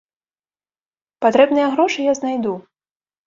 Патрэбныя 1.25 1.67
грошы 1.75 1.99
я 2.11 2.17
знайду. 2.21 2.57